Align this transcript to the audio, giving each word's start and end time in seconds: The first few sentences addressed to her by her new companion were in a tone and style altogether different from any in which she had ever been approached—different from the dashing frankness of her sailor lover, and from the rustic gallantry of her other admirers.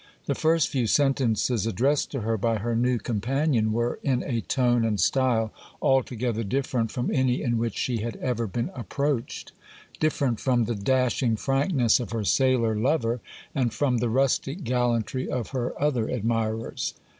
The 0.25 0.33
first 0.33 0.69
few 0.69 0.87
sentences 0.87 1.67
addressed 1.67 2.09
to 2.09 2.21
her 2.21 2.35
by 2.35 2.57
her 2.57 2.75
new 2.75 2.97
companion 2.97 3.71
were 3.71 3.99
in 4.01 4.23
a 4.23 4.41
tone 4.41 4.83
and 4.83 4.99
style 4.99 5.53
altogether 5.79 6.43
different 6.43 6.89
from 6.91 7.11
any 7.13 7.43
in 7.43 7.59
which 7.59 7.77
she 7.77 7.97
had 7.97 8.15
ever 8.15 8.47
been 8.47 8.71
approached—different 8.73 10.39
from 10.39 10.65
the 10.65 10.73
dashing 10.73 11.35
frankness 11.35 11.99
of 11.99 12.13
her 12.13 12.23
sailor 12.23 12.75
lover, 12.75 13.21
and 13.53 13.75
from 13.75 13.99
the 13.99 14.09
rustic 14.09 14.63
gallantry 14.63 15.29
of 15.29 15.49
her 15.49 15.79
other 15.79 16.07
admirers. 16.09 16.95